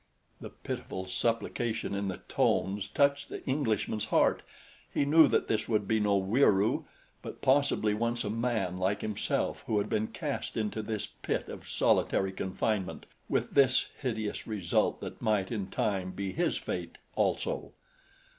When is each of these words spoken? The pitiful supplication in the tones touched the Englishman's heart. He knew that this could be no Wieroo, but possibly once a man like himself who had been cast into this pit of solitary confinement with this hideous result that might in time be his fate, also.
The 0.39 0.49
pitiful 0.49 1.05
supplication 1.05 1.93
in 1.93 2.07
the 2.07 2.21
tones 2.27 2.87
touched 2.91 3.29
the 3.29 3.45
Englishman's 3.45 4.05
heart. 4.05 4.41
He 4.91 5.05
knew 5.05 5.27
that 5.27 5.47
this 5.47 5.65
could 5.65 5.87
be 5.87 5.99
no 5.99 6.17
Wieroo, 6.19 6.85
but 7.21 7.43
possibly 7.43 7.93
once 7.93 8.23
a 8.23 8.31
man 8.31 8.79
like 8.79 9.01
himself 9.01 9.63
who 9.67 9.77
had 9.77 9.89
been 9.89 10.07
cast 10.07 10.57
into 10.57 10.81
this 10.81 11.05
pit 11.05 11.49
of 11.49 11.69
solitary 11.69 12.31
confinement 12.31 13.05
with 13.29 13.51
this 13.53 13.89
hideous 13.99 14.47
result 14.47 15.01
that 15.01 15.21
might 15.21 15.51
in 15.51 15.69
time 15.69 16.13
be 16.13 16.31
his 16.31 16.57
fate, 16.57 16.97
also. 17.15 17.73